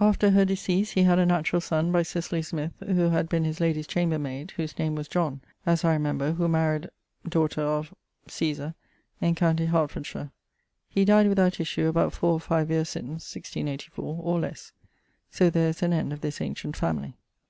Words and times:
After 0.00 0.30
her 0.30 0.46
decease 0.46 0.92
he 0.92 1.02
had 1.02 1.18
a 1.18 1.26
naturall 1.26 1.60
sonne 1.60 1.92
by 1.92 2.02
Cicely 2.04 2.40
Smyth, 2.40 2.72
who 2.86 3.10
had 3.10 3.28
been 3.28 3.44
his 3.44 3.60
lady's 3.60 3.86
chamber 3.86 4.18
mayd, 4.18 4.52
whose 4.52 4.78
name 4.78 4.94
was 4.94 5.08
John, 5.08 5.42
as 5.66 5.84
I 5.84 5.92
remember, 5.92 6.32
who 6.32 6.48
maried... 6.48 6.88
daughter 7.28 7.60
of... 7.60 7.92
Cesar, 8.26 8.74
in 9.20 9.34
com. 9.34 9.56
Hertf. 9.56 10.30
He 10.88 11.04
dyed 11.04 11.28
without 11.28 11.60
issue 11.60 11.86
about 11.86 12.14
4 12.14 12.32
or 12.32 12.40
5 12.40 12.70
years 12.70 12.88
since 12.88 13.08
(1684), 13.34 14.22
or 14.22 14.40
lesse. 14.40 14.72
So 15.30 15.50
there 15.50 15.68
is 15.68 15.82
an 15.82 15.92
end 15.92 16.14
of 16.14 16.22
this 16.22 16.40
ancient 16.40 16.78
family. 16.78 17.18